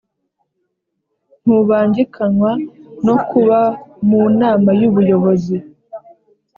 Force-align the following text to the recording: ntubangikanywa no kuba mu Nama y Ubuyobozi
ntubangikanywa 1.43 2.51
no 3.05 3.15
kuba 3.29 3.59
mu 4.07 4.21
Nama 4.39 4.69
y 4.79 4.83
Ubuyobozi 4.89 5.57